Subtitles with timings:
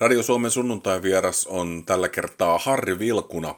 [0.00, 3.54] Radio Suomen sunnuntai vieras on tällä kertaa Harri Vilkuna,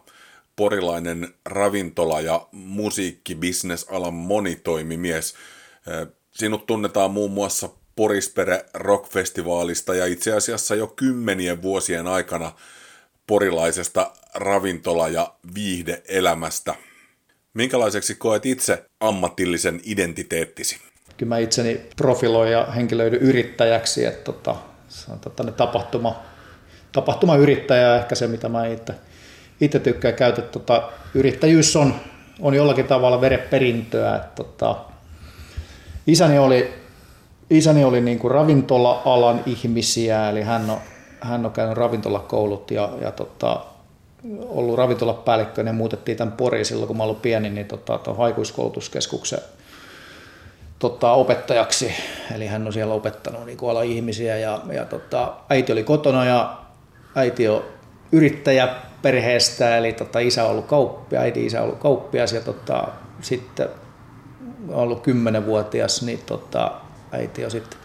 [0.57, 5.35] porilainen ravintola- ja musiikkibisnesalan monitoimimies.
[6.31, 12.53] Sinut tunnetaan muun muassa Porispere Rockfestivaalista ja itse asiassa jo kymmenien vuosien aikana
[13.27, 16.75] porilaisesta ravintola- ja viihdeelämästä.
[17.55, 20.79] Minkälaiseksi koet itse ammatillisen identiteettisi?
[21.17, 24.57] Kyllä mä itseni profiloin ja henkilöidyn yrittäjäksi, että tota,
[25.37, 26.23] tänne tapahtuma,
[26.93, 28.95] tapahtumayrittäjä ehkä se, mitä mä itse,
[29.61, 30.45] itse tykkään käyttää.
[30.45, 30.83] Tota,
[31.15, 31.95] yrittäjyys on,
[32.41, 34.17] on jollakin tavalla vereperintöä.
[34.17, 34.77] Että, tota,
[36.07, 36.75] isäni oli,
[37.51, 40.79] isäni oli niin kuin ravintola-alan ihmisiä, eli hän on,
[41.21, 43.61] hän on käynyt ravintolakoulut ja, ja tota,
[44.49, 49.39] ollut ravintolapäällikkö, ja muutettiin tämän Poriin silloin, kun mä olin pieni, niin tota, aikuiskoulutuskeskuksen
[50.81, 51.95] tota, opettajaksi.
[52.35, 56.59] Eli hän on siellä opettanut niin ala ihmisiä ja, ja tota, äiti oli kotona ja
[57.15, 57.63] äiti on
[58.13, 58.69] yrittäjä
[59.03, 62.89] perheestä, eli tota, isä on ollut kauppia, äiti isä on ollut kauppias ja tota,
[63.23, 63.69] sitten
[64.69, 66.73] on ollut kymmenenvuotias, niin tota,
[67.13, 67.79] äiti on sitten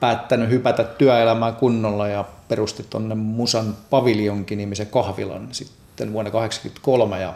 [0.00, 7.34] päättänyt hypätä työelämään kunnolla ja perusti tuonne Musan paviljonkin nimisen kahvilan sitten vuonna 1983 ja,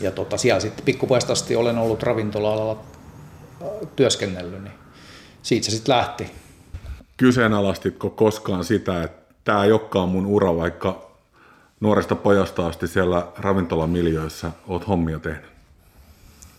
[0.00, 2.91] ja tota, siellä sitten pikkupojasta asti olen ollut ravintola-alalla
[3.96, 4.74] työskennellyt, niin
[5.42, 6.30] siitä se sitten lähti.
[7.16, 11.10] Kyseenalaistitko koskaan sitä, että tämä ei olekaan mun ura, vaikka
[11.80, 15.52] nuoresta pojasta asti siellä ravintolamiljöissä oot hommia tehnyt?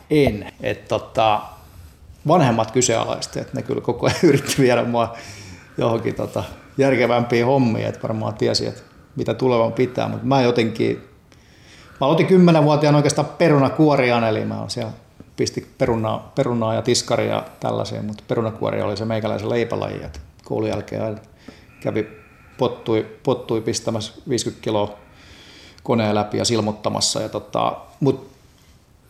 [0.09, 0.51] En.
[0.61, 1.41] Et tota,
[2.27, 5.17] vanhemmat kyseenalaisti, että ne kyllä koko ajan yritti viedä mua
[5.77, 6.43] johonkin tota,
[6.77, 8.81] järkevämpiin hommiin, että varmaan tiesi, että
[9.15, 11.03] mitä tulevan pitää, mutta mä jotenkin,
[12.01, 14.91] mä aloitin kymmenenvuotiaana oikeastaan perunakuoriaan, eli mä olen siellä
[15.35, 20.69] pisti perunaa, perunaa ja tiskaria ja tällaisia, mutta perunakuori oli se meikäläisen leipälaji, että koulun
[20.69, 21.19] jälkeen
[21.81, 22.07] kävi
[22.57, 24.97] pottui, pottui pistämässä 50 kiloa
[25.83, 27.21] koneen läpi ja silmuttamassa.
[27.21, 28.27] Ja tota, mut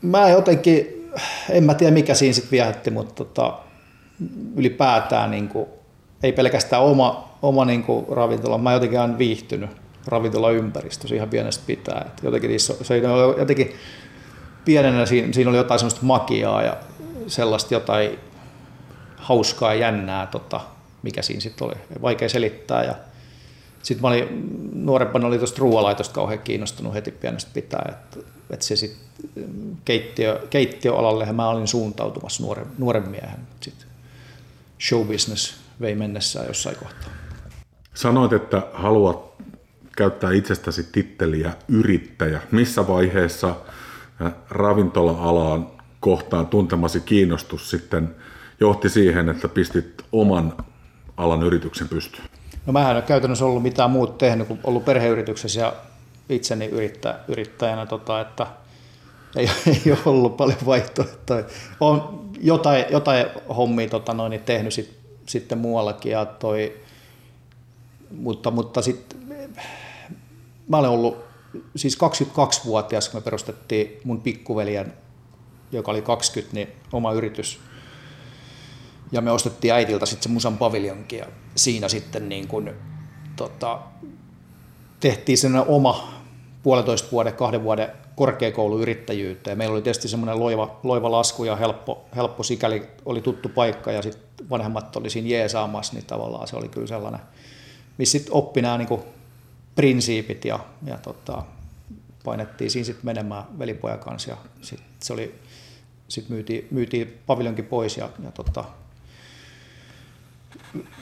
[0.01, 1.09] mä jotenkin,
[1.49, 3.59] en mä tiedä mikä siinä sitten viehätti, mutta tota,
[4.55, 5.65] ylipäätään niin kuin,
[6.23, 9.69] ei pelkästään oma, oma niin kuin ravintola, mä jotenkin olen viihtynyt
[10.07, 12.05] ravintolaympäristössä ihan pienestä pitää.
[12.07, 12.73] Et jotenkin, se
[13.07, 13.73] on jotenkin
[14.65, 16.77] pienenä siinä, siinä oli jotain semmoista magiaa ja
[17.27, 18.19] sellaista jotain
[19.15, 20.61] hauskaa ja jännää, tota,
[21.03, 21.75] mikä siinä sitten oli.
[22.01, 22.83] Vaikea selittää.
[22.83, 22.95] Ja
[23.83, 28.75] sitten mä olin, nuorempana oli tuosta ruoalaitosta kauhean kiinnostunut heti pienestä pitää, että, että se
[28.75, 29.03] sitten
[29.85, 33.39] keittiö, keittiöalalle mä olin suuntautumassa nuoren, nuoren miehen.
[33.61, 33.87] Sitten
[34.89, 37.09] show business vei mennessään jossain kohtaa.
[37.93, 39.33] Sanoit, että haluat
[39.97, 42.41] käyttää itsestäsi titteliä yrittäjä.
[42.51, 43.55] Missä vaiheessa
[44.49, 45.67] ravintola-alaan
[45.99, 48.15] kohtaan tuntemasi kiinnostus sitten
[48.59, 50.53] johti siihen, että pistit oman
[51.17, 52.27] alan yrityksen pystyyn?
[52.65, 55.73] No mä en ole käytännössä ollut mitään muuta tehnyt kuin ollut perheyrityksessä ja
[56.29, 58.47] itseni yrittä, yrittäjänä, tota, että
[59.35, 61.43] ei, ei ole ollut paljon vaihtoehtoja.
[61.79, 62.01] Olen
[62.41, 63.25] jotain, jotain
[63.57, 66.77] hommia tota noin, tehnyt sit, sitten muuallakin, ja toi,
[68.11, 69.19] mutta, mutta sitten
[70.67, 71.32] mä olen ollut
[71.75, 74.93] siis 22-vuotias, kun me perustettiin mun pikkuveljen,
[75.71, 77.59] joka oli 20, niin oma yritys.
[79.11, 81.25] Ja me ostettiin äitiltä sitten se Musan paviljonkin ja
[81.55, 82.71] siinä sitten niin kun,
[83.35, 83.79] tota,
[84.99, 86.13] tehtiin sen oma
[86.63, 89.49] puolentoista vuoden, kahden vuoden korkeakouluyrittäjyyttä.
[89.49, 93.91] Ja meillä oli tietysti semmoinen loiva, loiva lasku ja helppo, helppo sikäli oli tuttu paikka
[93.91, 97.21] ja sitten vanhemmat oli siinä jeesaamassa, niin tavallaan se oli kyllä sellainen,
[97.97, 98.99] missä sitten oppi nämä niin
[99.75, 101.43] prinsiipit ja, ja tota,
[102.23, 105.35] painettiin siinä sitten menemään velipojan kanssa ja sitten se oli,
[106.07, 108.63] sit myytiin, myytiin paviljonkin pois ja, ja tota,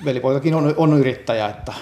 [0.06, 1.48] velipoikakin on, on yrittäjä.
[1.48, 1.74] Että...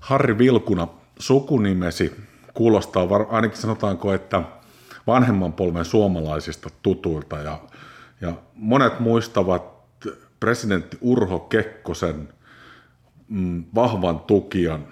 [0.00, 2.14] Harri Vilkuna, sukunimesi
[2.54, 4.42] kuulostaa, ainakin sanotaanko, että
[5.06, 7.60] vanhemman polven suomalaisista tutuilta ja,
[8.20, 9.78] ja monet muistavat
[10.40, 12.28] presidentti Urho Kekkosen
[13.28, 14.86] mm, vahvan tukijan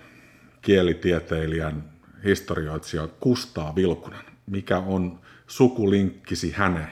[0.67, 1.85] kielitieteilijän
[2.25, 4.25] historioitsija Kustaa Vilkunen.
[4.47, 6.91] Mikä on sukulinkkisi häneen?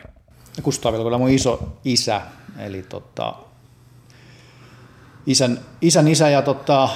[0.62, 2.21] Kustaa Vilkunen on mun iso isä,
[2.59, 3.35] eli tota,
[5.26, 6.88] isän, isän isä ja tota,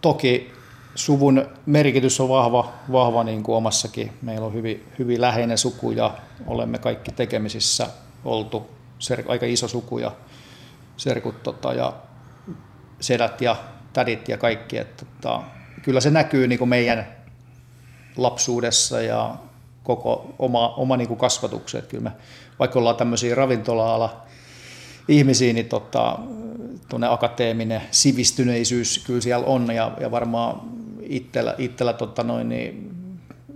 [0.00, 0.52] toki
[0.94, 4.12] suvun merkitys on vahva, vahva niin kuin omassakin.
[4.22, 7.86] Meillä on hyvin, hyvin läheinen suku ja olemme kaikki tekemisissä
[8.24, 10.12] oltu ser, aika iso suku ja
[10.96, 11.92] serkut tota, ja
[13.00, 13.56] sedät ja
[13.92, 14.78] tädit ja kaikki.
[14.78, 15.42] Että, tota,
[15.82, 17.06] kyllä se näkyy niin kuin meidän
[18.16, 19.34] lapsuudessa ja
[19.82, 21.86] koko oma, oma niin kuin kasvatukset.
[21.86, 22.12] Kyllä me,
[22.58, 24.22] vaikka ollaan tämmöisiä ravintola-ala
[25.08, 26.18] ihmisiä, niin tota,
[26.88, 30.60] tuonne akateeminen sivistyneisyys kyllä siellä on ja, ja varmaan
[31.02, 32.90] itsellä, itsellä tota noin, niin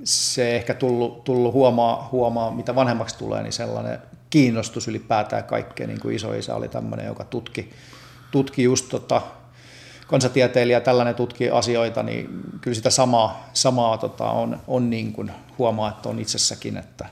[0.05, 3.99] se ehkä tullut, tullut huomaa, huomaa, mitä vanhemmaksi tulee, niin sellainen
[4.31, 7.71] kiinnostus ylipäätään kaikkeen, niin kuin isoisä oli tämmöinen, joka tutki,
[8.31, 9.23] tutki just tota,
[10.07, 15.89] kansatieteilijä tällainen tutki asioita, niin kyllä sitä samaa, samaa tota, on, on niin kuin huomaa,
[15.89, 17.07] että on itsessäkin, että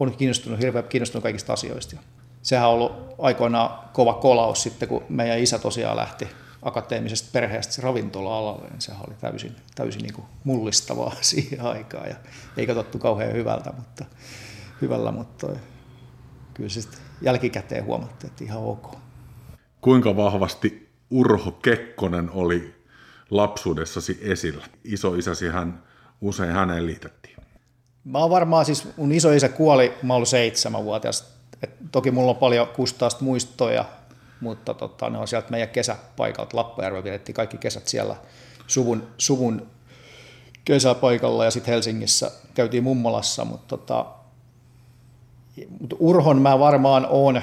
[0.00, 1.96] on kiinnostunut, hirveän kiinnostunut kaikista asioista.
[2.42, 6.28] Sehän on ollut aikoinaan kova kolaus sitten, kun meidän isä tosiaan lähti
[6.62, 12.16] akateemisesta perheestä ravintola-alalle, niin sehän oli täysin, täysin niin kuin mullistavaa siihen aikaan ja
[12.56, 14.04] ei katsottu kauhean hyvältä, mutta,
[14.80, 15.46] hyvällä, mutta
[16.54, 16.80] kyllä se
[17.22, 18.96] jälkikäteen huomattiin, että ihan ok.
[19.80, 22.74] Kuinka vahvasti Urho Kekkonen oli
[23.30, 24.64] lapsuudessasi esillä?
[24.84, 25.82] Isoisäsi hän
[26.20, 27.36] usein häneen liitettiin.
[28.04, 31.34] Mä oon varmaan siis, mun isoisä kuoli, mä olin seitsemänvuotias.
[31.62, 33.84] Et toki mulla on paljon kustaasta muistoja,
[34.40, 36.56] mutta tota, ne on sieltä meidän kesäpaikalta.
[36.56, 38.16] Lappajärvellä vietettiin kaikki kesät siellä
[38.66, 39.66] suvun, suvun
[40.64, 44.06] kesäpaikalla ja sitten Helsingissä käytiin mummolassa, mutta tota,
[45.80, 47.42] mutta Urhon mä varmaan on,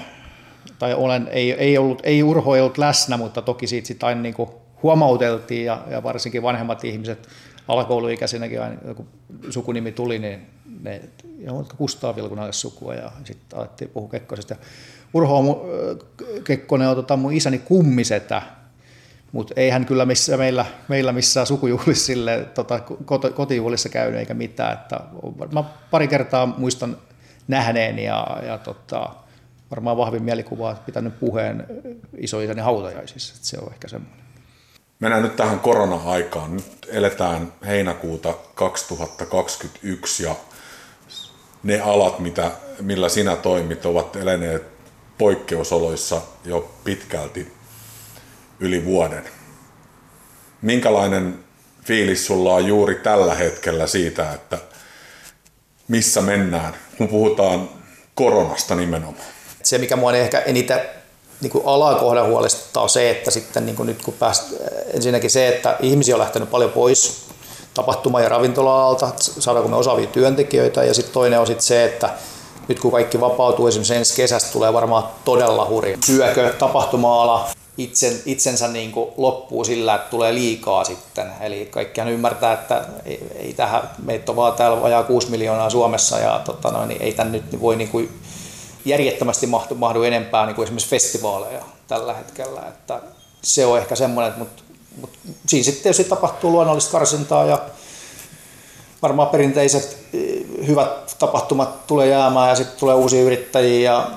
[0.79, 4.21] tai olen, ei, ei, ollut, ei Urho ei ollut läsnä, mutta toki siitä sit aina
[4.21, 4.35] niin
[4.83, 7.27] huomauteltiin ja, ja, varsinkin vanhemmat ihmiset
[7.67, 9.07] alakouluikäisenäkin aina, kun
[9.49, 10.45] sukunimi tuli, niin
[10.81, 11.01] ne,
[11.39, 14.55] ja Kustaa Vilkunalle sukua ja sitten alettiin puhua Kekkosesta.
[15.13, 15.61] Urho on,
[16.43, 18.41] Kekkonen on tota, mun isäni kummisetä,
[19.31, 22.79] mutta ei hän kyllä missä meillä, meillä missään sukujuhlissa sille, tota,
[23.35, 24.73] kotijuhlissa käynyt eikä mitään.
[24.73, 24.99] Että
[25.51, 26.97] mä pari kertaa muistan
[27.47, 29.09] nähneen ja, ja tota,
[29.75, 31.65] varmaan vahvin mielikuva pitänyt puheen
[32.17, 33.33] isoisäni hautajaisissa.
[33.35, 34.25] Että se on ehkä semmoinen.
[34.99, 36.53] Mennään nyt tähän korona-aikaan.
[36.53, 40.35] Nyt eletään heinäkuuta 2021 ja
[41.63, 42.51] ne alat, mitä,
[42.81, 44.63] millä sinä toimit, ovat eläneet
[45.17, 47.53] poikkeusoloissa jo pitkälti
[48.59, 49.23] yli vuoden.
[50.61, 51.39] Minkälainen
[51.83, 54.57] fiilis sulla on juuri tällä hetkellä siitä, että
[55.87, 57.69] missä mennään, kun puhutaan
[58.15, 59.34] koronasta nimenomaan?
[59.65, 60.81] Se, mikä mua ehkä eniten
[61.41, 64.43] niin kuin alakohdan huolestuttaa on se, että sitten niin kuin nyt kun pääst,
[64.93, 67.25] ensinnäkin se, että ihmisiä on lähtenyt paljon pois
[67.73, 72.09] tapahtuma- ja ravintola-alalta, saadaanko me osaavia työntekijöitä, ja sitten toinen on sitten se, että
[72.67, 75.97] nyt kun kaikki vapautuu, esimerkiksi ensi kesästä tulee varmaan todella hurja.
[76.05, 81.31] Syökö tapahtuma-ala itsen, itsensä niin kuin loppuu sillä, että tulee liikaa sitten.
[81.41, 86.19] Eli kaikkihan ymmärtää, että ei, ei tähän, meitä on vaan täällä vajaa 6 miljoonaa Suomessa
[86.19, 88.21] ja tota noin, niin ei tämän nyt voi niin kuin
[88.85, 92.61] järjettömästi mahdu, mahdu enempää niin kuin esimerkiksi festivaaleja tällä hetkellä.
[92.67, 93.01] Että
[93.41, 94.63] se on ehkä semmoinen, mutta,
[95.01, 97.59] mutta siinä sitten tietysti tapahtuu luonnollista karsintaa ja
[99.01, 104.09] varmaan perinteiset eh, hyvät tapahtumat tulee jäämään ja sitten tulee uusia yrittäjiä ja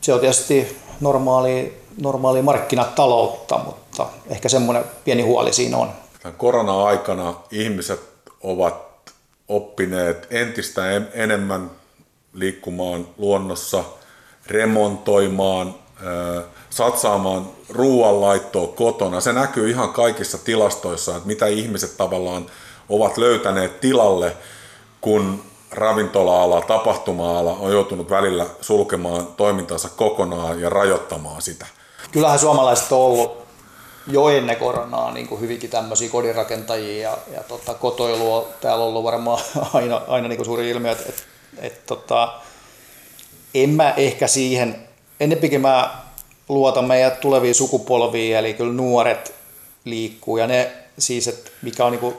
[0.00, 5.90] se on tietysti normaali, normaali markkinataloutta, mutta ehkä semmoinen pieni huoli siinä on.
[6.22, 8.00] Tämän korona-aikana ihmiset
[8.40, 8.88] ovat
[9.48, 10.82] oppineet entistä
[11.14, 11.70] enemmän
[12.32, 13.84] liikkumaan luonnossa,
[14.46, 15.74] remontoimaan,
[16.70, 19.20] satsaamaan ruoanlaittoa kotona.
[19.20, 22.46] Se näkyy ihan kaikissa tilastoissa, että mitä ihmiset tavallaan
[22.88, 24.36] ovat löytäneet tilalle,
[25.00, 31.66] kun ravintola-ala, tapahtuma-ala on joutunut välillä sulkemaan toimintansa kokonaan ja rajoittamaan sitä.
[32.12, 33.38] Kyllähän suomalaiset on ollut
[34.06, 39.04] jo ennen koronaa niin kuin hyvinkin tämmöisiä kodinrakentajia ja, ja tota, kotoilua täällä on ollut
[39.04, 39.42] varmaan
[39.74, 41.22] aina, aina niin kuin suuri ilmiö, että, että,
[41.58, 42.34] että tota,
[43.54, 44.88] en mä ehkä siihen,
[45.20, 46.02] ennempikin mä
[46.48, 49.34] luotan meidän tuleviin sukupolviin, eli kyllä nuoret
[49.84, 50.36] liikkuu.
[50.36, 52.16] Ja ne siis, että mikä on niin kuin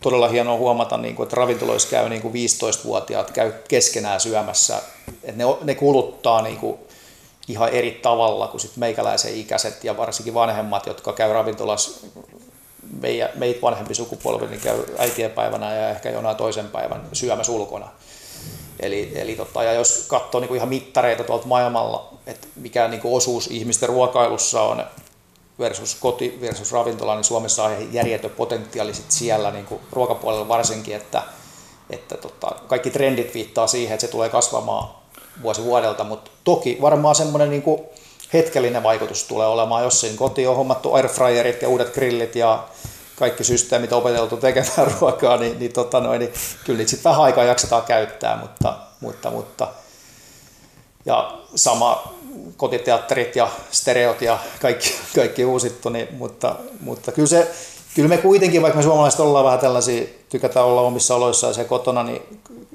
[0.00, 4.82] todella hienoa huomata, niin kuin, että ravintoloissa käy niin kuin 15-vuotiaat käy keskenään syömässä,
[5.22, 6.78] että ne, ne kuluttaa niin kuin
[7.48, 12.06] ihan eri tavalla kuin sit meikäläisen ikäiset ja varsinkin vanhemmat, jotka käy ravintolassa.
[13.34, 17.88] Meitä vanhempi sukupolvi, niin käy äitienpäivänä ja ehkä jonain toisen päivän syömässä ulkona.
[18.80, 23.00] Eli, eli tota, ja jos katsoo niin kuin ihan mittareita tuolta maailmalla, että mikä niin
[23.00, 24.84] kuin osuus ihmisten ruokailussa on
[25.58, 30.96] versus koti versus ravintola, niin Suomessa on järjetön potentiaali sit siellä niin kuin ruokapuolella varsinkin,
[30.96, 31.22] että,
[31.90, 34.88] että tota, kaikki trendit viittaa siihen, että se tulee kasvamaan
[35.42, 37.80] vuosi vuodelta, mutta toki varmaan semmoinen niin kuin
[38.32, 42.64] hetkellinen vaikutus tulee olemaan, jos siinä koti on hommattu airfryerit ja uudet grillit ja
[43.18, 46.32] kaikki systeemit opeteltu tekemään ruokaa, niin, niin, tota noin, niin
[46.64, 49.68] kyllä niitä sitten vähän aikaa jaksetaan käyttää, mutta, mutta, mutta
[51.04, 52.14] ja sama
[52.56, 57.50] kotiteatterit ja stereot ja kaikki, kaikki uusittu, niin, mutta, mutta kyllä, se,
[57.94, 61.64] kyllä me kuitenkin, vaikka me suomalaiset ollaan vähän tällaisia, tykätään olla omissa oloissa ja se
[61.64, 62.22] kotona, niin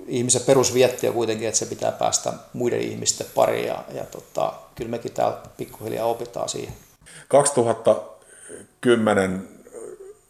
[0.08, 4.92] ihmisen perusvietti on kuitenkin, että se pitää päästä muiden ihmisten pariin ja, ja tota, kyllä
[4.92, 6.74] mekin täällä pikkuhiljaa opitaan siihen.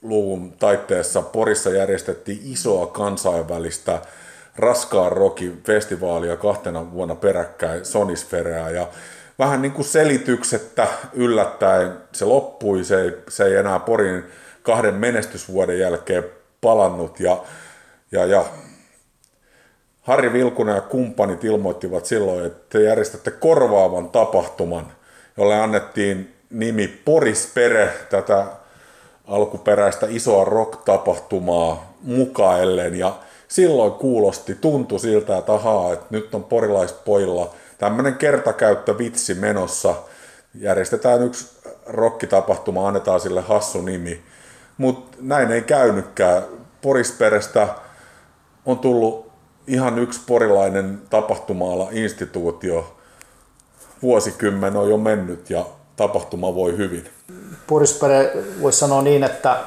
[0.04, 4.02] 2010-luvun taitteessa Porissa järjestettiin isoa kansainvälistä
[4.56, 8.88] raskaan rokin festivaalia kahtena vuonna peräkkäin Sonisfereä ja
[9.40, 14.24] vähän niin kuin selityksettä yllättäen se loppui, se ei, se ei enää Porin
[14.64, 16.24] kahden menestysvuoden jälkeen
[16.62, 17.44] palannut ja,
[18.12, 18.46] ja, ja
[20.02, 24.92] Harri Vilkunen ja kumppanit ilmoittivat silloin, että te järjestätte korvaavan tapahtuman,
[25.38, 28.46] jolle annettiin nimi Porispere, tätä
[29.28, 32.96] alkuperäistä isoa rock-tapahtumaa mukaellen.
[32.96, 33.16] Ja
[33.48, 39.96] silloin kuulosti, tuntui siltä, että ahaa, että nyt on porilaispojilla tämmöinen kertakäyttö vitsi menossa.
[40.56, 44.24] Järjestetään yksi rokkitapahtuma, annetaan sille hassu nimi.
[44.78, 46.44] Mutta näin ei käynytkään.
[46.82, 47.68] Porisperestä
[48.66, 49.32] on tullut
[49.68, 52.98] ihan yksi porilainen tapahtumaala instituutio.
[54.02, 55.66] Vuosikymmen on jo mennyt ja
[55.96, 57.10] tapahtuma voi hyvin.
[57.68, 59.58] Porispere voisi sanoa niin, että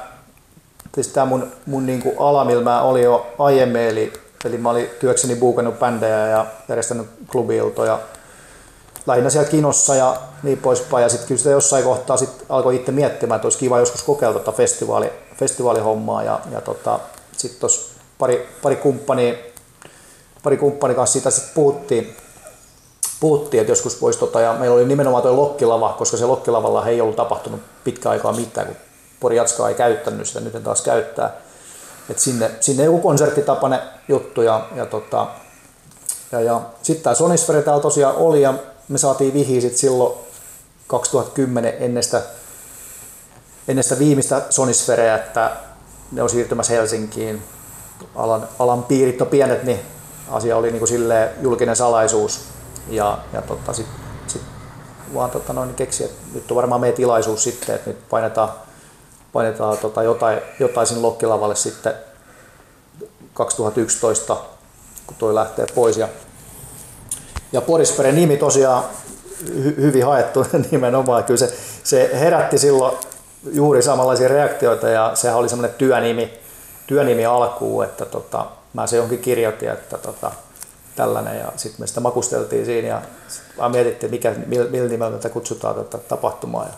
[0.95, 4.13] siis tämä mun, mun niin kuin ala, millä mä olin jo aiemmin, eli,
[4.45, 7.99] eli mä olin työkseni buukannut bändejä ja järjestänyt klubiiltoja
[9.07, 11.03] lähinnä siellä kinossa ja niin poispäin.
[11.03, 14.39] Ja sitten kyllä sitä jossain kohtaa sit alkoi itse miettimään, että olisi kiva joskus kokeilla
[14.39, 16.23] tota festivaali, festivaalihommaa.
[16.23, 16.99] Ja, ja tota,
[17.37, 19.33] sitten tuossa pari, pari kumppania
[20.43, 22.15] pari kumppani kanssa siitä sitten puhuttiin,
[23.19, 27.01] puhuttiin, että joskus voisi, tota, ja meillä oli nimenomaan tuo Lokkilava, koska se Lokkilavalla ei
[27.01, 28.75] ollut tapahtunut pitkä aikaa mitään, kun
[29.19, 31.33] Pori Jatska ei käyttänyt sitä, nyt taas käyttää.
[32.09, 35.27] Et sinne, sinne joku konserttitapainen juttu ja, ja, tota,
[36.31, 38.53] ja, ja sitten tämä Sonisferi täällä tosiaan oli ja
[38.87, 40.13] me saatiin vihiä sitten silloin
[40.87, 42.21] 2010 ennen sitä,
[43.67, 45.51] ennen sitä viimeistä Sonisfereä, että
[46.11, 47.43] ne on siirtymässä Helsinkiin.
[48.15, 49.79] Alan, alan piirit on pienet, niin
[50.29, 52.39] asia oli niin kuin silleen julkinen salaisuus.
[52.89, 54.41] Ja, ja tota, sitten sit
[55.13, 58.49] vaan tota noin, keksi, että nyt on varmaan meidän tilaisuus sitten, että nyt painetaan,
[59.33, 61.93] painetaan tota jotain, jotain sinne Lokkilavalle sitten
[63.33, 64.37] 2011,
[65.07, 65.97] kun toi lähtee pois.
[65.97, 66.07] Ja,
[67.51, 68.83] ja Porisperen nimi tosiaan
[69.47, 71.23] hy, hyvin haettu nimenomaan.
[71.23, 72.97] Kyllä se, se herätti silloin
[73.51, 76.39] juuri samanlaisia reaktioita ja sehän oli semmoinen työnimi,
[76.87, 80.31] työnimi alkuun, että tota, mä se johonkin kirjoitin, että tota,
[80.97, 83.01] tällainen ja sitten me sitä makusteltiin siinä ja
[83.57, 86.65] vaan mietittiin, mikä, millä nimellä tätä kutsutaan tätä tapahtumaa.
[86.65, 86.73] Ja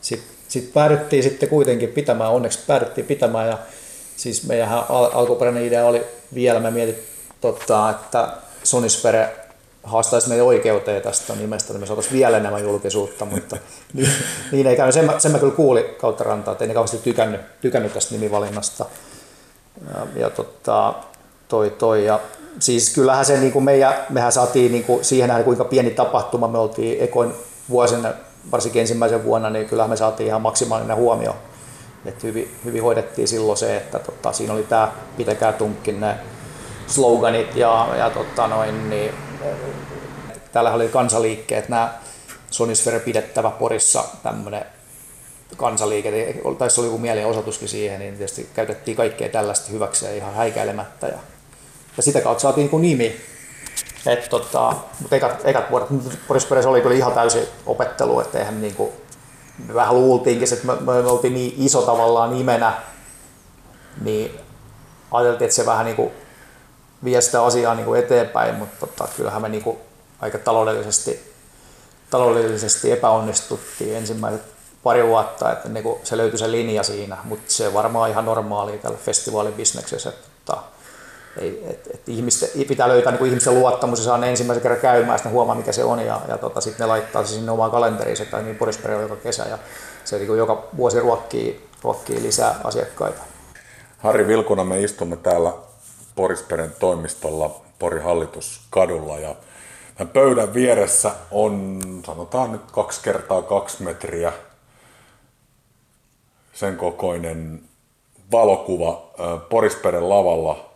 [0.00, 3.58] sitten sit päädyttiin sitten kuitenkin pitämään, onneksi päädyttiin pitämään ja
[4.16, 6.02] siis meidän al- alkuperäinen idea oli
[6.34, 7.04] vielä, me mietit,
[7.40, 8.28] tota, että
[8.62, 9.36] Sonisfere
[9.82, 13.56] haastaisi meidän oikeuteen tästä nimestä, että me saataisiin vielä enemmän julkisuutta, mutta
[13.94, 14.08] niin,
[14.52, 14.94] niin ei käynyt.
[14.94, 18.84] Sen, sen mä kyllä kuulin kautta rantaa, että ei ne kauheasti tykännyt, tykännyt tästä nimivalinnasta.
[19.94, 20.94] Ja, ja tota,
[21.48, 22.04] toi, toi.
[22.04, 22.20] Ja
[22.58, 26.48] siis kyllähän se, niin kuin meidän, mehän saatiin niin kuin siihen nähden, kuinka pieni tapahtuma
[26.48, 27.32] me oltiin ekoin
[27.70, 28.12] vuosina,
[28.50, 31.36] varsinkin ensimmäisen vuonna, niin kyllähän me saatiin ihan maksimaalinen huomio.
[32.06, 36.14] Et hyvin, hyvin hoidettiin silloin se, että tota, siinä oli tämä pitäkää tunkkin ne
[36.86, 39.14] sloganit ja, ja tota noin, niin,
[40.52, 41.94] täällä oli kansaliikkeet, nämä
[42.50, 44.64] Sonisfere pidettävä Porissa tämmöinen
[45.56, 51.06] kansaliike, taisi olla joku mielenosoituskin siihen, niin tietysti käytettiin kaikkea tällaista hyväkseen ihan häikäilemättä.
[51.06, 51.18] Ja,
[51.96, 53.20] ja sitä kautta saatiin kuin nimi.
[54.06, 55.88] Et, tota, mutta ekat, ekat vuodet
[56.28, 58.92] Boris oli kyllä ihan täysi opettelu, että eihän niin kuin,
[59.68, 62.72] me vähän luultiinkin, että me, me, me oltiin niin iso tavallaan nimenä,
[64.00, 64.40] niin
[65.10, 66.10] ajateltiin, että se vähän niin kuin
[67.04, 69.78] vie sitä asiaa niin kuin eteenpäin, mutta tota, kyllähän me kuin
[70.20, 71.32] aika taloudellisesti,
[72.10, 74.42] taloudellisesti epäonnistuttiin ensimmäiset
[74.82, 78.24] pari vuotta, että niin kuin se löytyi se linja siinä, mutta se on varmaan ihan
[78.24, 80.28] normaali tällä festivaalibisneksessä, että
[81.38, 84.80] ei, et, et ihmisten, pitää löytää niin kuin ihmisten luottamus ja saa ne ensimmäisen kerran
[84.80, 87.70] käymään, ne huomaa mikä se on ja, ja tota, sitten ne laittaa se sinne omaan
[87.70, 89.58] kalenteriinsa tai niin Porisperi on joka kesä ja
[90.04, 93.22] se niin kuin joka vuosi ruokkii, ruokkii lisää asiakkaita.
[93.98, 95.52] Harri Vilkuna, me istumme täällä
[96.14, 99.34] Porisperen toimistolla Pori hallituskadulla ja
[100.12, 104.32] pöydän vieressä on sanotaan nyt kaksi kertaa kaksi metriä
[106.52, 107.62] sen kokoinen
[108.32, 109.10] valokuva
[109.48, 110.75] Porisperen lavalla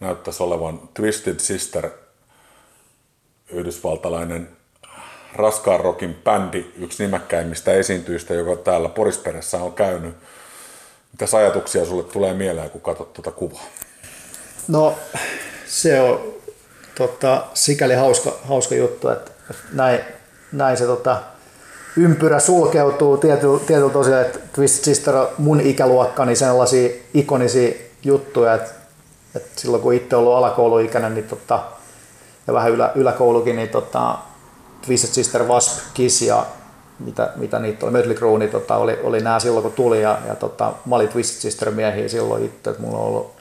[0.00, 1.90] näyttäisi olevan Twisted Sister,
[3.50, 4.48] yhdysvaltalainen
[5.34, 10.14] raskaan rockin bändi, yksi nimekkäimmistä esiintyistä, joka täällä Porisperessä on käynyt.
[11.12, 13.64] Mitä ajatuksia sulle tulee mieleen, kun katsot tuota kuvaa?
[14.68, 14.94] No
[15.66, 16.34] se on
[16.94, 20.00] tota, sikäli hauska, hauska juttu, että, että näin,
[20.52, 21.22] näin se tota,
[21.96, 27.72] ympyrä sulkeutuu tietyllä, tietyllä tosiaan, että Twist Sister on mun ikäluokka, niin sellaisia ikonisia
[28.04, 28.79] juttuja, että,
[29.34, 31.62] että silloin kun itse ollut alakouluikäinen niin tota,
[32.46, 34.18] ja vähän ylä, yläkoulukin, niin tota,
[34.86, 36.46] Twisted Sister, Wasp, Kiss ja
[36.98, 37.92] mitä, mitä niitä oli.
[37.92, 41.08] Mötley Crue niin, tota, oli, oli nämä silloin kun tuli ja, ja tota, mä olin
[41.08, 43.32] Twisted Sister miehiä silloin itse, että mulla on ollut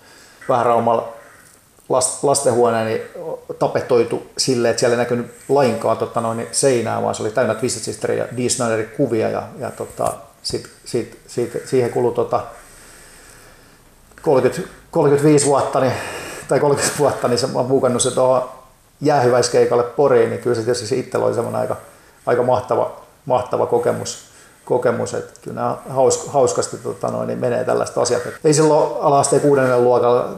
[0.50, 1.14] vähän raumalla
[1.90, 3.02] last, lastenhuoneeni
[3.60, 7.84] tapetoitu silleen, että siellä ei näkynyt lainkaan tota, noin, seinää, vaan se oli täynnä Twisted
[7.84, 12.42] Sister ja Dee kuvia ja, ja tota, sit, sit, sit, siihen kului tota,
[14.22, 15.94] 30, 35 vuotta, niin,
[16.48, 18.50] tai 30 vuotta, niin se, mä oon puukannut se tuohon
[19.02, 21.76] jäähyväiskeikalle Poriin, niin kyllä se tietysti itsellä oli semmoinen aika,
[22.26, 22.92] aika mahtava,
[23.26, 24.18] mahtava kokemus,
[24.66, 28.26] kokemus että kyllä nämä haus, hauskasti tota noin, niin menee tällaista asiat.
[28.26, 30.30] Et ei silloin ala-asteen kuudennen luokalla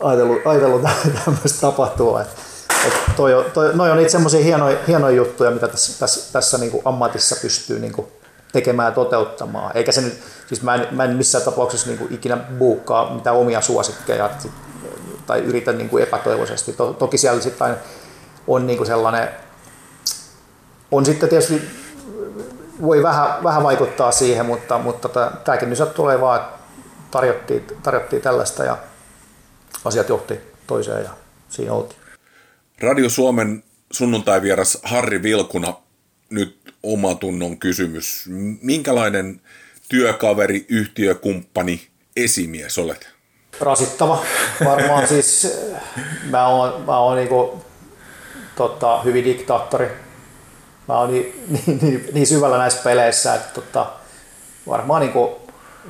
[0.00, 0.82] ajatellut, ajatellut
[1.24, 2.22] tämmöistä tapahtua.
[2.22, 2.28] Et,
[2.86, 6.82] et toi, toi, noi on niitä semmoisia hienoja, hienoja juttuja, mitä tässä, tässä, tässä niin
[6.84, 8.06] ammatissa pystyy niin kuin
[8.52, 9.76] tekemään ja toteuttamaan.
[9.76, 13.36] Eikä se nyt, siis mä en, mä en missään tapauksessa niin kuin ikinä buukkaa mitään
[13.36, 14.30] omia suosikkeja
[15.26, 16.72] tai yritä niin kuin epätoivoisesti.
[16.72, 17.76] To, toki siellä sitten
[18.46, 19.28] on niin kuin sellainen,
[20.90, 21.62] on sitten tietysti
[22.82, 25.08] voi vähän, vähän vaikuttaa siihen, mutta, mutta
[25.44, 26.58] tämäkin nyt tulee vaan, että
[27.10, 28.76] tarjottiin, tarjottiin tällaista ja
[29.84, 31.10] asiat johti toiseen ja
[31.48, 32.00] siinä oltiin.
[32.80, 35.74] Radio Suomen sunnuntaivieras Harri Vilkuna,
[36.30, 38.24] nyt oma tunnon kysymys.
[38.62, 39.40] Minkälainen
[39.88, 43.08] työkaveri, yhtiökumppani, esimies olet?
[43.60, 44.24] Rasittava.
[44.64, 45.58] Varmaan siis
[46.30, 47.64] mä oon, mä oon niinku,
[48.56, 49.88] tota, hyvin diktaattori.
[50.88, 53.86] Mä oon niin, niin, niin, niin syvällä näissä peleissä, että tota,
[54.68, 55.40] varmaan niinku,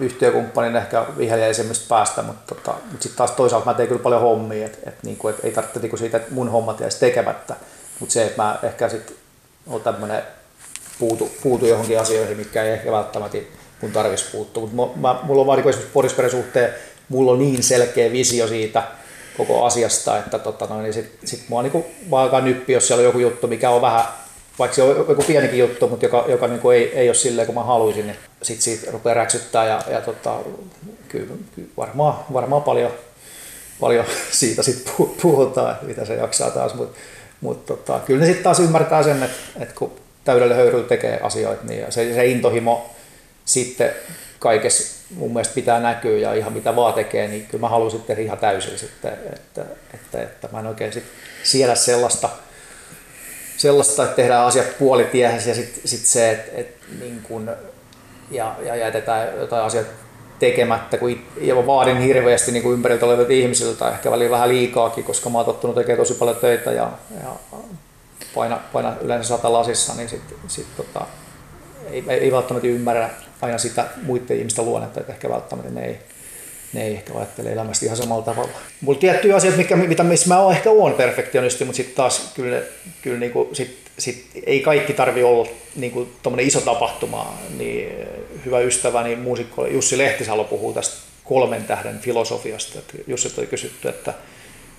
[0.00, 4.66] yhtiökumppanin ehkä viheliäisemmästä päästä, mutta, tota, mutta sitten taas toisaalta mä teen kyllä paljon hommia,
[4.66, 7.56] että et, niinku, et ei tarvitse niinku siitä, että mun hommat jäisi tekemättä,
[8.00, 9.16] mutta se, että mä ehkä sitten
[9.68, 10.22] on tämmöinen
[10.98, 13.38] puutu, puutu johonkin asioihin, mikä ei ehkä välttämättä
[13.80, 16.74] mun tarvitsisi puuttua, mutta mä, mulla on vaan niin esimerkiksi Porisperin suhteen,
[17.08, 18.82] mulla on niin selkeä visio siitä
[19.36, 23.00] koko asiasta, että tota, no, niin sit, sit mua niin vaan alkaa nyppi, jos siellä
[23.00, 24.04] on joku juttu, mikä on vähän
[24.58, 27.54] vaikka se on joku pienikin juttu, mutta joka, joka niin ei, ei ole silleen kuin
[27.54, 30.36] mä haluaisin, niin sitten siitä rupeaa räksyttää ja, ja tota,
[31.08, 32.90] kyllä, kyllä varmaan, varmaan paljon,
[33.80, 36.98] paljon siitä sitten puhutaan, mitä se jaksaa taas, mutta
[37.40, 39.92] mut tota, kyllä ne sitten taas ymmärtää sen, että, että kun
[40.24, 42.90] täydellä höyryllä tekee asioita, niin se, se intohimo
[43.44, 43.90] sitten
[44.38, 48.20] kaikessa mun mielestä pitää näkyä ja ihan mitä vaan tekee, niin kyllä mä haluan sitten
[48.20, 52.28] ihan täysin sitten, että, että, että mä en oikein sitten siedä sellaista,
[53.56, 57.50] sellaista, että tehdään asiat puolitiehessä ja sitten sit se, että, että niin kun,
[58.30, 59.90] ja, ja jätetään jotain asioita
[60.38, 65.30] tekemättä, kun ja vaadin hirveästi niin kuin ympäriltä olevilta ihmisiltä, ehkä välillä vähän liikaakin, koska
[65.30, 66.90] mä oon tottunut tekemään tosi paljon töitä ja,
[67.22, 67.36] ja
[68.34, 71.06] paina, paina yleensä sata lasissa, niin sit, sit tota,
[71.90, 73.10] ei, ei, välttämättä ymmärrä
[73.42, 75.98] aina sitä muiden ihmisten luonnetta, että ehkä välttämättä ne ei,
[76.72, 78.50] ne ei ehkä ajattele elämästä ihan samalla tavalla.
[78.80, 82.62] Mulla tiettyjä asioita, mikä, mitä, missä mä oon ehkä oon perfektionisti, mutta sitten taas kyllä,
[83.02, 86.08] kyllä niin kuin, sit, sit, ei kaikki tarvi olla niin kuin,
[86.40, 87.38] iso tapahtuma.
[87.58, 87.92] Niin
[88.44, 92.78] hyvä ystäväni muusikko Jussi Lehtisalo puhuu tästä kolmen tähden filosofiasta.
[93.06, 94.14] Jussi oli kysytty, että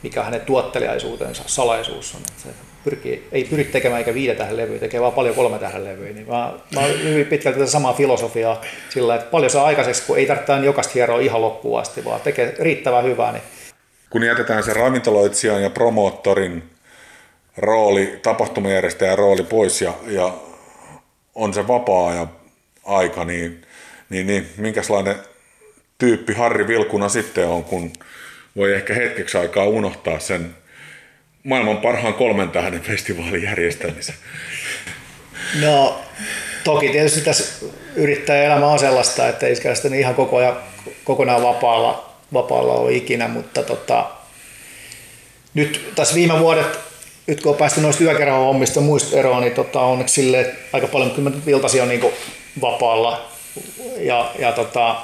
[0.04, 2.22] mikä hänen tuotteliaisuutensa salaisuus on.
[2.38, 2.50] Se
[2.84, 6.14] pyrkii, ei pyri tekemään eikä viiden tähden levyä, tekee vaan paljon kolme tähden levyä.
[6.14, 10.26] Niin mä, mä hyvin pitkälti tätä samaa filosofiaa sillä, että paljon saa aikaiseksi, kun ei
[10.26, 13.32] tarvitse jokaista hieroa ihan loppuun asti, vaan tekee riittävän hyvää.
[13.32, 13.44] Niin...
[14.10, 16.64] Kun jätetään se ravintoloitsijan ja promoottorin
[17.58, 20.34] rooli, tapahtumajärjestäjän rooli pois ja, ja
[21.36, 22.30] on se vapaa-ajan
[22.86, 23.62] aika, niin,
[24.10, 25.16] niin, niin minkälainen
[25.98, 27.92] tyyppi Harri Vilkuna sitten on, kun
[28.60, 30.56] voi ehkä hetkeksi aikaa unohtaa sen
[31.44, 34.16] maailman parhaan kolmen tähden festivaalin järjestämisen?
[35.62, 36.02] No,
[36.64, 40.58] toki tietysti tässä yrittää elämä on sellaista, että ei sitä ihan koko ajan,
[41.04, 44.06] kokonaan vapaalla, vapaalla ole ikinä, mutta tota,
[45.54, 46.80] nyt tässä viime vuodet,
[47.28, 51.14] nyt kun on päästy noista yökerran hommista muista eroon, niin tota, onneksi sille aika paljon,
[51.18, 52.06] mä nyt on niin
[52.62, 53.30] vapaalla
[53.98, 54.96] ja, ja tota,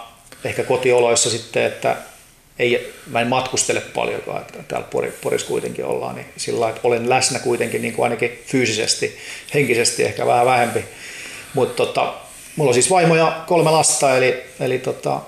[0.43, 1.95] ehkä kotioloissa sitten, että
[2.59, 4.87] ei, mä en matkustele paljonkaan, että täällä
[5.21, 9.17] Porissa kuitenkin ollaan, niin sillä että olen läsnä kuitenkin niin kuin ainakin fyysisesti,
[9.53, 10.85] henkisesti ehkä vähän vähempi.
[11.53, 12.13] Mutta tota,
[12.55, 15.21] mulla on siis vaimo ja kolme lasta, eli, eli tota,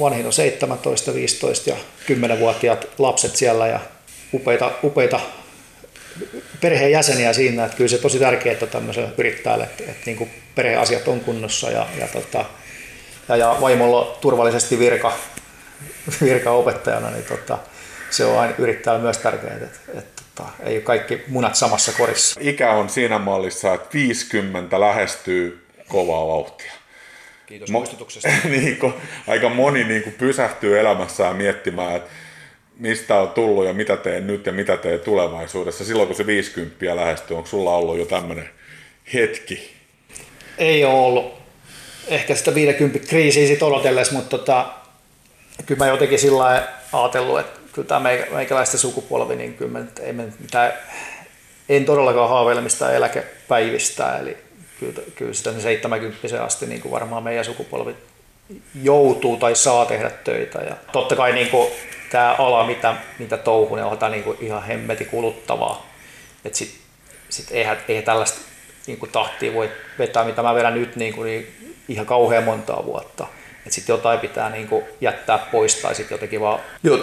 [0.00, 3.80] vanhin on 17, 15 ja 10-vuotiaat lapset siellä ja
[4.34, 5.20] upeita, upeita
[6.60, 11.08] perheenjäseniä siinä, että kyllä se tosi tärkeää että tämmöiselle yrittäjälle, että, että niin kuin perheasiat
[11.08, 12.44] on kunnossa ja, ja, tota,
[13.28, 15.18] ja, ja vaimolla turvallisesti virka,
[16.24, 17.58] virkaopettajana, niin tota,
[18.10, 21.92] se on aina yrittäjällä myös tärkeää, että, että, että tota, ei ole kaikki munat samassa
[21.92, 22.40] korissa.
[22.42, 26.72] Ikä on siinä mallissa, että 50 lähestyy kovaa vauhtia.
[27.46, 28.28] Kiitos Mo- muistutuksesta.
[28.48, 28.94] niin, kun,
[29.28, 32.10] aika moni niin kuin pysähtyy elämässään miettimään, että
[32.78, 35.84] mistä on tullut ja mitä teen nyt ja mitä teen tulevaisuudessa.
[35.84, 38.48] Silloin kun se 50 lähestyy, onko sulla ollut jo tämmöinen
[39.14, 39.82] hetki?
[40.58, 41.34] ei ole ollut
[42.08, 44.68] ehkä sitä 50 kriisiä sit odotellessa, mutta tota,
[45.66, 50.24] kyllä mä jotenkin sillä ajatellut, että kyllä tämä meikäläisten sukupolvi, niin kyllä me, ei me
[50.38, 50.72] mitään,
[51.68, 54.36] en todellakaan haaveile mistään eläkepäivistä, eli
[54.80, 57.96] kyllä, kyllä sitä 70 asti niin kuin varmaan meidän sukupolvi
[58.82, 60.58] joutuu tai saa tehdä töitä.
[60.58, 61.68] Ja totta kai niin kuin,
[62.10, 65.86] tämä ala, mitä, mitä touhun, niin on niin kuin ihan hemmeti kuluttavaa.
[66.44, 66.74] Että sit,
[67.28, 68.40] sit eihän, eihän tällaista
[68.86, 72.84] niin kuin tahtia voi vetää, mitä mä vedän nyt niin kuin, niin ihan kauhean montaa
[72.84, 73.26] vuotta.
[73.66, 76.60] Että sitten jotain pitää niin kuin jättää pois tai sitten jotenkin vaan,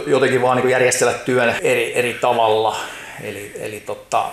[0.07, 2.75] jotenkin vaan niin kuin järjestellä työn eri, eri tavalla.
[3.23, 4.29] Eli, eli totta,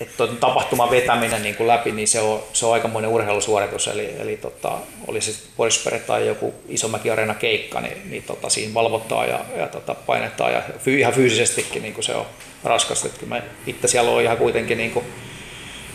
[0.00, 3.88] että tapahtuman vetäminen niin kuin läpi, niin se on, se on aikamoinen urheilusuoritus.
[3.88, 4.72] Eli, eli tota,
[5.06, 9.66] oli se Porispere tai joku Isomäki Arena keikka, niin, niin tota, siinä valvottaa ja, ja
[9.66, 12.26] tota, painetaan ja fy, ihan fyysisestikin niin kuin se on
[12.64, 13.06] raskasta.
[13.06, 15.04] Että mä itse siellä on ihan kuitenkin niin kuin,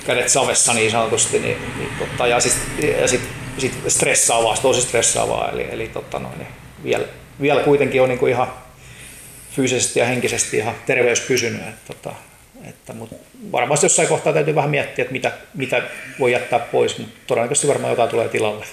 [0.06, 3.22] kädet savessa niin sanotusti, niin, niin tota, ja sitten sit,
[3.58, 6.48] sit stressaavaa, tosi stressaavaa, eli, eli tota, noin, niin
[6.84, 7.06] vielä,
[7.42, 8.54] vielä kuitenkin on niin kuin ihan
[9.52, 11.62] fyysisesti ja henkisesti ihan terveys pysynyt.
[11.62, 12.16] Että, tota,
[12.70, 13.16] että, mutta
[13.52, 15.82] varmasti jossain kohtaa täytyy vähän miettiä, että mitä, mitä
[16.20, 18.66] voi jättää pois, mutta todennäköisesti varmaan jotain tulee tilalle.